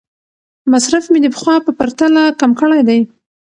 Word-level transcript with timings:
مصرف 0.71 1.05
مې 1.11 1.19
د 1.21 1.27
پخوا 1.35 1.55
په 1.65 1.71
پرتله 1.79 2.23
کم 2.39 2.51
کړی 2.61 2.81
دی. 2.89 2.99